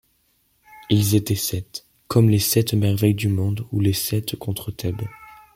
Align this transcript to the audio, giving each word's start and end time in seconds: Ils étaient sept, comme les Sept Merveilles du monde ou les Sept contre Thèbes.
Ils 0.89 1.13
étaient 1.13 1.35
sept, 1.35 1.85
comme 2.07 2.27
les 2.27 2.39
Sept 2.39 2.73
Merveilles 2.73 3.13
du 3.13 3.27
monde 3.29 3.67
ou 3.71 3.79
les 3.79 3.93
Sept 3.93 4.35
contre 4.35 4.71
Thèbes. 4.71 5.05